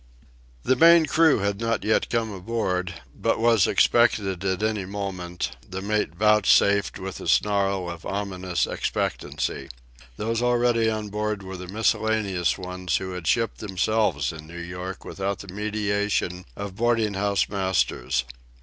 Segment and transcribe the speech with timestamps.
[0.63, 5.79] The main crew had not yet come aboard, but was expected at any moment, the
[5.83, 9.69] mate vouchsafed with a snarl of ominous expectancy.
[10.17, 15.05] Those already on board were the miscellaneous ones who had shipped themselves in New York
[15.05, 18.23] without the mediation of boarding house masters.